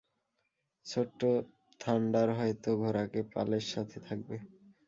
ছোট্ট 0.85 1.21
থান্ডার 1.81 2.27
হয়তো 2.37 2.69
ঘোড়ার 2.81 3.05
পালের 3.33 3.65
সাথে 3.73 3.97
থাকবে। 4.07 4.35